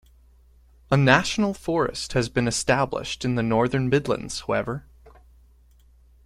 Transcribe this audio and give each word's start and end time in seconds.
A 0.89 0.97
national 0.97 1.53
forest 1.53 2.13
has 2.13 2.27
been 2.27 2.47
established 2.47 3.23
in 3.23 3.35
the 3.35 3.43
northern 3.43 3.87
midlands 3.87 4.39
however. 4.39 4.83